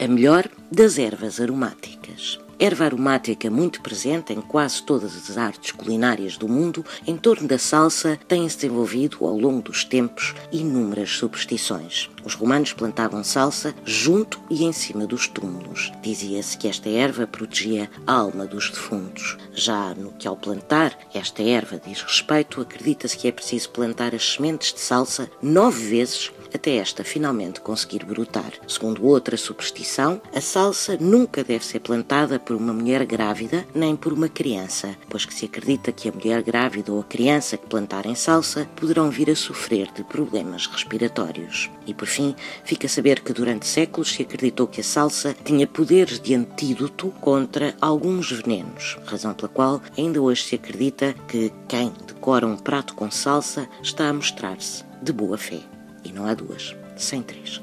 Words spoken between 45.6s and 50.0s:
poderes de antídoto contra alguns venenos, razão pela qual